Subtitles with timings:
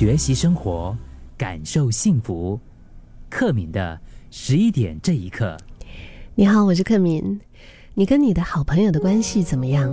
[0.00, 0.96] 学习生活，
[1.36, 2.58] 感受幸福。
[3.28, 5.58] 克敏的十一点这一刻，
[6.34, 7.38] 你好，我是克敏。
[7.92, 9.92] 你跟你的好朋友的关系怎么样？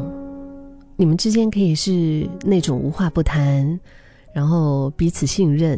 [0.95, 3.77] 你们之间可以是那种无话不谈，
[4.31, 5.77] 然后彼此信任，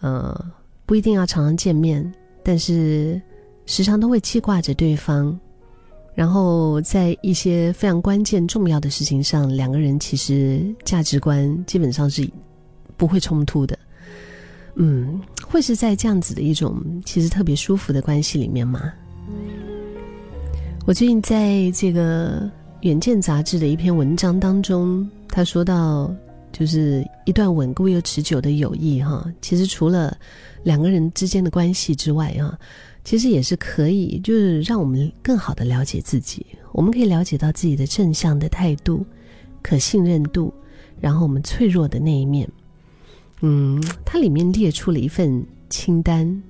[0.00, 0.50] 呃，
[0.86, 2.10] 不一定要常常见面，
[2.42, 3.20] 但是
[3.66, 5.38] 时常都会记挂着对方。
[6.14, 12.26] 然后在一些非常关键重要的事情上，两个人其实价值观基本上是
[12.98, 13.78] 不会冲突的。
[14.74, 18.92] 嗯，会是在这样子的一种其实特别舒服的关系里面吗？
[20.86, 22.42] 我最近在这个
[22.82, 26.14] 《远见》杂志的一篇文章当中，他说到，
[26.52, 30.16] 就是一段稳固又持久的友谊，哈，其实除了
[30.62, 32.58] 两个人之间的关系之外，哈。
[33.04, 36.44] 其实也是可以，就是让我们更好的了解自己。
[36.72, 39.06] 我们可以了解到自己的正向的态度、
[39.62, 40.52] 可信任度，
[41.00, 42.46] 然后我们脆弱的那一面。
[43.40, 46.42] 嗯，它里面列出了一份清单，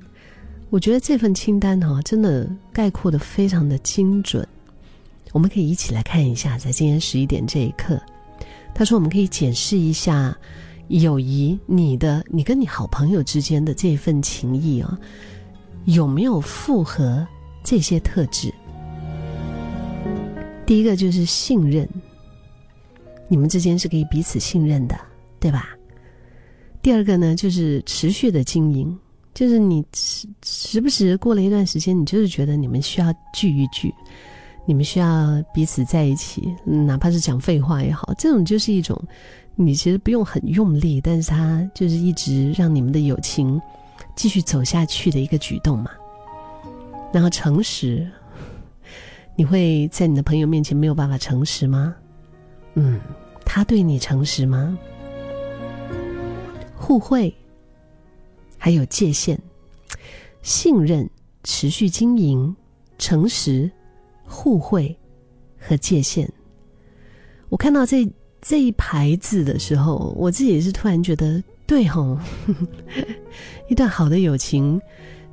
[0.70, 4.46] 我觉得这份清单哈，真的概括的非常的精准。
[5.32, 8.00] 我们可以一起来看一下，在今天十一点这一刻，
[8.74, 10.36] 他说我们可以检视一下
[10.88, 14.98] 友谊，你的你跟你好朋友之间的这份情谊啊。
[15.84, 17.26] 有没有符合
[17.64, 18.52] 这些特质？
[20.66, 21.88] 第一个就是信任，
[23.26, 24.98] 你们之间是可以彼此信任的，
[25.40, 25.77] 对吧？
[26.82, 28.96] 第二个呢，就是持续的经营，
[29.34, 33.92] 就是你时时不时过了一段时间，你就是觉得你们需要聚一聚，
[34.66, 39.00] 你们需要彼此在一起，哪怕是讲废话也好，这种就是一种
[39.56, 43.60] 你其实不用很用力，但是它就是一直让你们的友情。
[44.14, 45.92] 继续走下去的一个举动嘛，
[47.12, 48.08] 然后诚实，
[49.36, 51.94] 你会在你的朋友面前没有办法诚实吗？
[52.74, 53.00] 嗯，
[53.44, 54.76] 他对你诚实吗？
[56.88, 57.30] 互惠，
[58.56, 59.36] 还有界限，
[60.40, 61.06] 信任，
[61.44, 62.56] 持续经营，
[62.96, 63.70] 诚实，
[64.24, 64.96] 互惠
[65.58, 66.26] 和界限。
[67.50, 68.10] 我看到这
[68.40, 71.44] 这一排字的时候，我自己也是突然觉得。
[71.66, 72.18] 对吼，
[73.68, 74.80] 一段好的友情，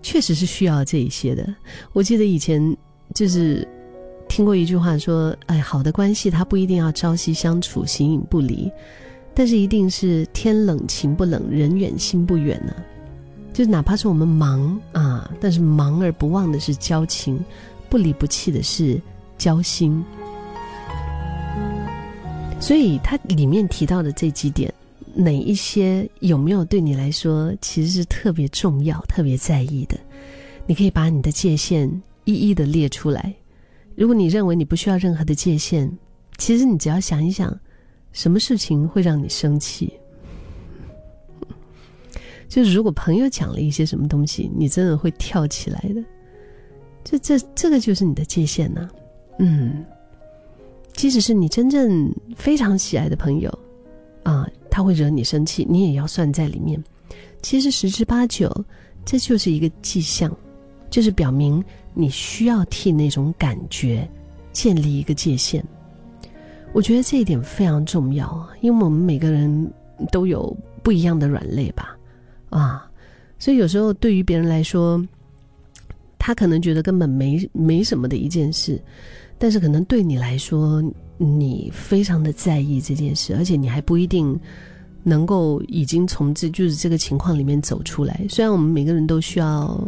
[0.01, 1.55] 确实是需要这一些的。
[1.93, 2.75] 我记得以前
[3.13, 3.65] 就是
[4.27, 8.69] 听过一句话说：“哎，好的关系它不一定要朝夕相处、形影不离，
[9.35, 12.73] 但是一定是天冷情不冷，人远心不远呢。
[13.53, 17.39] 就哪怕是我们忙啊，但是忙而不忘的是交情，
[17.89, 18.99] 不离不弃的是
[19.37, 20.03] 交心。
[22.59, 24.73] 所以它里面提到的这几点。”
[25.17, 29.97] 哪一些有没有对你来说其实是特别重要、特别在意的？
[30.67, 31.89] 你可以把你的界限
[32.25, 33.33] 一一的列出来。
[33.95, 35.89] 如果你认为你不需要任何的界限，
[36.37, 37.57] 其实你只要想一想，
[38.15, 39.91] 什么事情会让你生气？
[42.47, 46.01] 就是如果朋友讲了一些什么东西，你真的会跳起来的。
[47.03, 48.89] 这、这、这个就是你的界限呐。
[49.37, 49.85] 嗯，
[50.93, 53.59] 即使是你真正非常喜爱的朋友，
[54.23, 54.49] 啊。
[54.71, 56.83] 他会惹你生气，你也要算在里面。
[57.41, 58.53] 其实十之八九，
[59.05, 60.35] 这就是一个迹象，
[60.89, 64.05] 就是表明你需要替那种感觉
[64.51, 65.65] 建立一个界限。
[66.73, 69.71] 我觉得这一点非常重要，因为我们每个人
[70.11, 71.97] 都有不一样的软肋吧，
[72.49, 72.89] 啊，
[73.39, 75.01] 所以有时候对于别人来说，
[76.17, 78.81] 他可能觉得根本没没什么的一件事，
[79.37, 80.83] 但是可能对你来说。
[81.17, 84.37] 你非常的在意这件事，而且你还不一定
[85.01, 88.25] 能够已经从这就是这个情况里面走出来。
[88.27, 89.81] 虽然我们每个人都需要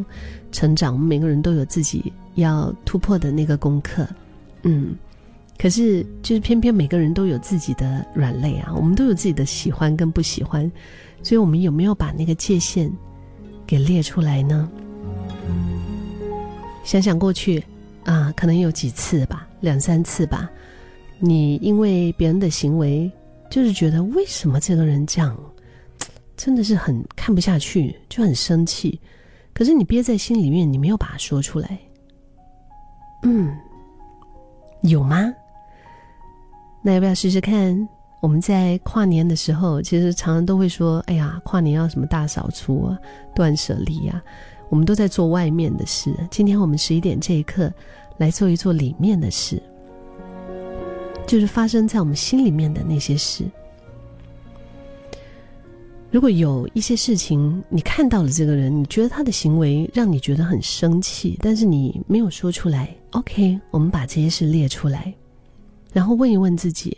[0.54, 4.08] 成长，我们每个人都有自己要突破的那个功课，
[4.64, 4.96] 嗯，
[5.58, 10.72] 可是就是偏偏每个人都有自己的软肋啊，我们都有自己的喜欢跟不喜欢，
[11.24, 12.92] 所以我们有没有把那个界限
[13.66, 14.70] 给列出来呢？
[16.84, 17.64] 想想过去
[18.06, 20.50] 啊，可能有几次吧，两三次吧。
[21.20, 23.12] 你因为别人的行为，
[23.50, 25.36] 就是觉得为什么这个人这样，
[26.38, 29.00] 真的是很看不下去，就很生气。
[29.54, 31.80] 可是你憋在心里面，你没有把它说出来。
[33.24, 33.58] 嗯，
[34.84, 35.34] 有吗？
[36.82, 37.88] 那要不要试试看？
[38.20, 42.98] 我们在跨年的时候，其实常常都会说：“哎呀，跨年要什么大扫除啊，
[43.36, 44.22] 断舍离呀。”
[44.70, 46.14] 我们都在做外面的事。
[46.30, 47.72] 今天我们十一点这一刻，
[48.18, 49.62] 来做一做里面的事。
[51.26, 53.46] 就是发生在我们心里面的那些事。
[56.10, 62.96] 如果有一些事情，你看到了这个人，你觉得他的行为让你觉得很生气，但是你没有说出来。
[63.12, 65.14] OK，我们把这些事列出来，
[65.94, 66.98] 然后问一问自己：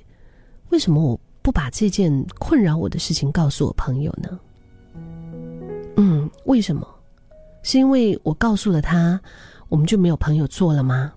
[0.70, 4.40] 为什么我不把这件困扰我的事情告诉我朋友呢？
[5.96, 6.88] 嗯为什么？
[7.64, 9.20] 是因为我告诉了他，
[9.68, 11.12] 我们就没有朋友做了吗？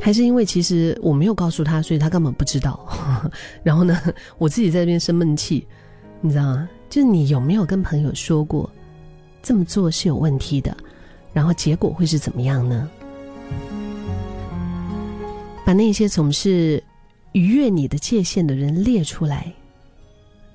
[0.00, 2.80] 还是因为其实我没有告诉他，所以他根本不知道。
[3.62, 4.00] 然后呢，
[4.38, 5.66] 我自己在那边生闷气，
[6.20, 6.68] 你知道吗？
[6.88, 8.70] 就是你有没有跟朋友说过，
[9.42, 10.76] 这么做是有问题的，
[11.32, 12.88] 然后结果会是怎么样呢？
[15.68, 16.82] 把那些总是
[17.32, 19.52] 逾越你的界限的人列出来，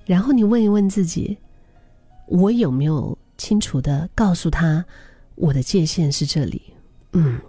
[0.07, 1.37] 然后你问一问自己：
[2.25, 4.83] 我有没有清楚的告诉他
[5.35, 6.63] 我的界限是这里？
[7.11, 7.39] 嗯。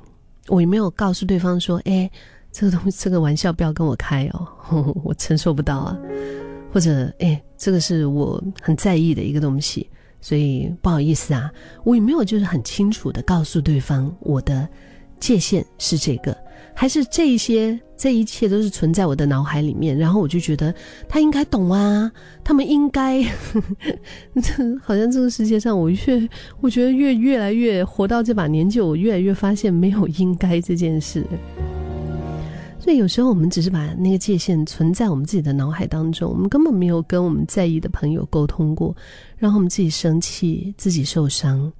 [0.48, 2.10] 我有没有告诉对方说：“哎，
[2.52, 5.98] 这个东西，这个玩笑不要跟我开哦， 我承受不到啊。”
[6.70, 9.88] 或者：“哎，这个是我很在意的一个东西，
[10.20, 11.50] 所以不好意思啊。”
[11.82, 14.68] 我也没有就是很清楚的告诉对方我的
[15.20, 16.36] 界限是这个。
[16.76, 20.74] 还是这一些，这一切都是存在我的脑海里面，然后我就觉得
[21.08, 22.10] 他应该懂啊，
[22.42, 23.22] 他们应该，
[24.82, 26.28] 好像这个世界上，我越
[26.60, 31.24] 我觉得越越来越活到这把年纪，我越来越发现没有应该这件事。
[32.80, 38.94] 所以有时候我们只是把那个界限存在我们自己的脑海当中，我们根本没有跟我们在意的朋友沟通过，
[39.38, 41.72] 然后我们自己生气，自己受伤，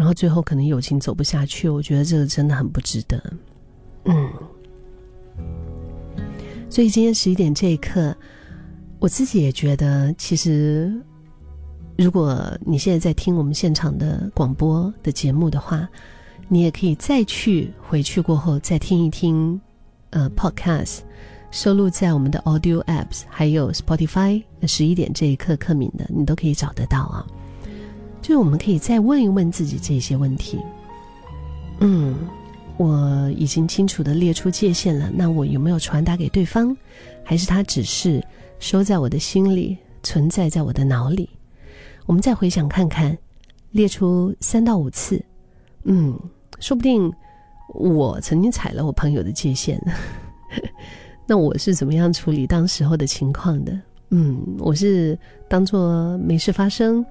[0.00, 1.68] 然后最后可能友情走不下去。
[1.68, 3.22] 我觉得这个真的很不值得。
[4.06, 4.32] 嗯，
[6.70, 8.16] 所以今天十一点这一刻，
[8.98, 10.90] 我自己也觉得，其实
[11.98, 15.86] 如果你现在在听我们现场的广播的节目的话，
[16.48, 19.60] 你也可以再去回去过后再听一听，
[20.08, 21.00] 呃，Podcast
[21.50, 27.26] 收录在我们的 Audio Apps，还有 Spotify 十一点这一刻克敏的，你都可以找得到啊。
[28.20, 30.58] 就是我们可以再问一问自己这些问题，
[31.80, 32.16] 嗯。
[32.76, 36.74] 我已经清楚的列出界限了，那我有没有传达给对方，
[37.22, 38.24] 还是他只是
[38.58, 41.28] 收在我的心里，存在在我的脑里？
[42.06, 43.14] 我们再回想看看，
[43.72, 45.22] 列出三到五次，
[45.82, 46.18] 嗯，
[46.58, 47.12] 说不定
[47.74, 49.78] 我曾经踩了我朋友的界限，
[51.28, 53.78] 那我是怎么样处理当时候的情况的？
[54.08, 55.18] 嗯，我是
[55.48, 57.04] 当做没事发生，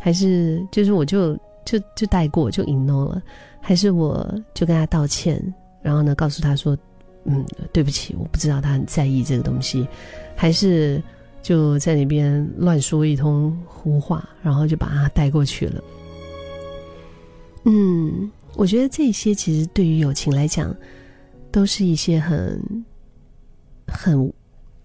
[0.00, 3.22] 还是就是我就就就带过就 ignore 了？
[3.60, 5.40] 还是我就跟他道歉，
[5.82, 6.76] 然后呢，告诉他说
[7.24, 9.86] ：“嗯，对不起，我不知道他很在意这个东西。”
[10.34, 11.02] 还是
[11.42, 15.84] 就在那边乱说一通胡话，然后就把他带过去了。
[17.66, 20.74] 嗯，我觉得这些其实对于友情来讲，
[21.50, 22.58] 都是一些很
[23.86, 24.32] 很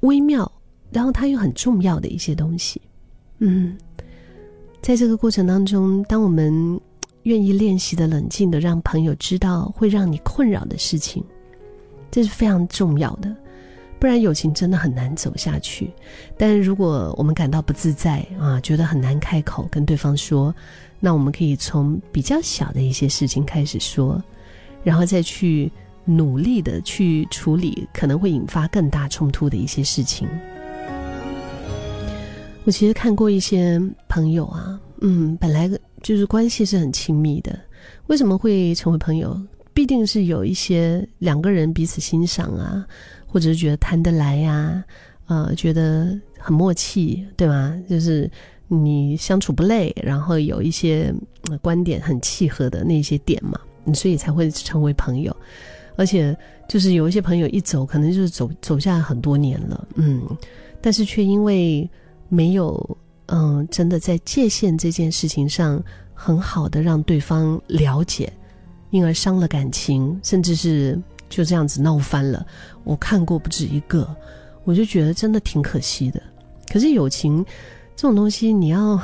[0.01, 0.51] 微妙，
[0.91, 2.81] 然后它又很重要的一些东西。
[3.39, 3.77] 嗯，
[4.85, 6.79] 在这个过程当中，当我们。
[7.23, 11.23] 愿意练习的冷静的让朋友知道会让你困扰的事情，
[12.11, 13.35] 这是非常重要的，
[13.97, 15.89] 不然友情真的很难走下去。
[16.37, 20.53] 但如果我们感到不自在啊，觉得很难开口跟对方说，
[20.99, 24.23] 那我们可以从比较小的一些事情开始说，
[24.83, 25.71] 然后再去
[26.03, 30.27] 努力的去处理可能会引发更大冲突的一些事情。
[32.65, 35.69] 我其实看过一些朋友啊，嗯，本来。
[36.03, 37.59] 就是关系是很亲密的，
[38.05, 39.35] 为什么会成为朋友？
[39.73, 42.85] 必定是有一些两个人彼此欣赏啊，
[43.25, 44.83] 或者是觉得谈得来呀，
[45.25, 47.75] 呃，觉得很默契，对吗？
[47.89, 48.29] 就是
[48.67, 51.11] 你相处不累，然后有一些
[51.59, 53.59] 观点很契合的那些点嘛，
[53.95, 55.35] 所以才会成为朋友。
[55.95, 56.37] 而且
[56.69, 60.21] 就是有一些朋友一走，可能就是走走下很多年了，嗯，
[60.81, 61.89] 但是却因为
[62.35, 62.97] 没有。
[63.27, 68.31] 嗯，真的在界限这件事情上，很好的让对方了解，
[68.91, 72.45] 因而伤了感情，甚至是就这样子闹翻了。
[72.83, 74.15] 我看过不止一个，
[74.63, 76.21] 我就觉得真的挺可惜的。
[76.71, 77.43] 可是友情
[77.95, 79.01] 这种东西，你要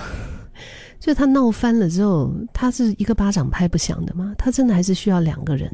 [0.99, 4.35] 就他闹翻了之后，他是一个巴掌拍不响的嘛？
[4.37, 5.67] 他真的还是需要两个人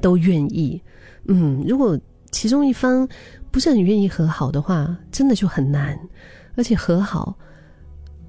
[0.00, 0.80] 都愿意。
[1.26, 1.98] 嗯，如果
[2.30, 3.08] 其中一方
[3.54, 5.96] 不是很愿意和好的话，真的就很难。
[6.56, 7.32] 而且和好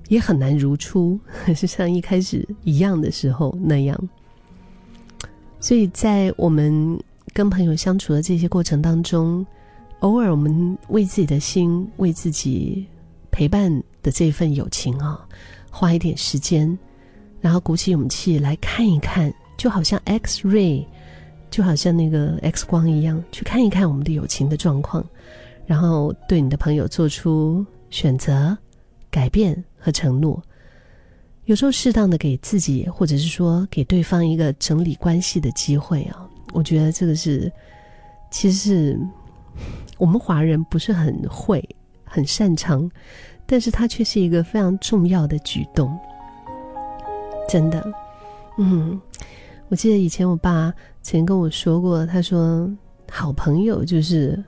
[0.07, 1.19] 也很难如初，
[1.55, 4.09] 是像一开始一样的时候那样。
[5.59, 6.95] 所以在我们
[7.33, 9.43] 跟朋友相处的这些过程当中，
[10.01, 12.85] 偶尔我们为自己的心、为自己
[13.31, 13.71] 陪伴
[14.03, 15.27] 的这份友情啊，
[15.71, 16.77] 花一点时间，
[17.41, 20.85] 然后鼓起勇气来看一看，就好像 X ray，
[21.55, 25.05] 就好像那个 X 光一样，去看一看我们的友情的状况，
[25.65, 27.65] 然后对你的朋友做出。
[27.91, 28.57] 选择、
[29.09, 30.41] 改变和承诺，
[31.45, 37.49] 有时候适当的给自己，或者是说给对方一个整理关系的机会啊，我觉得这个是，
[38.31, 38.99] 其实是
[39.97, 41.63] 我们华人不是很会、
[42.03, 42.89] 很擅长，
[43.45, 45.97] 但是它却是一个非常重要的举动。
[47.47, 47.81] 真的，
[48.57, 48.99] 嗯，
[49.67, 52.69] 我记得以前我爸曾跟我说过，他说
[53.09, 54.41] 好朋友就是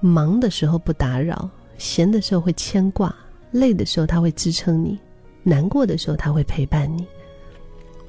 [0.00, 3.14] 忙的时候不打扰，闲的时候会牵挂，
[3.52, 4.98] 累的时候他会支撑你，
[5.42, 7.06] 难过的时候他会陪伴你。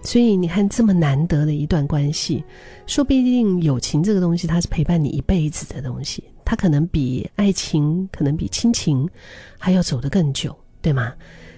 [0.03, 2.43] 所以你看，这么难得的一段关系，
[2.85, 9.07] 说不定友情这个东西，它是陪伴你一辈子的东西，它可能比爱情，可能比亲情
[9.57, 11.13] 还要走得更久，对吗？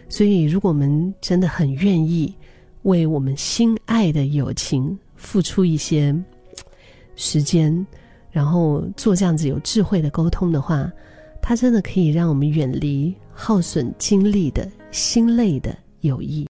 [0.08, 2.34] 所以，如果我们真的很愿意
[2.84, 6.16] 为我们心爱的友情付出一些
[7.16, 7.86] 时间，
[8.32, 10.92] 然后做这样子有智慧的沟通的话，
[11.42, 16.48] 它真的可以让我们远离耗损精力的心累的友谊。